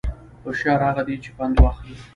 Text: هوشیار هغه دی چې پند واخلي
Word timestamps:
هوشیار 0.45 0.79
هغه 0.87 1.01
دی 1.07 1.15
چې 1.23 1.29
پند 1.37 1.55
واخلي 1.63 1.95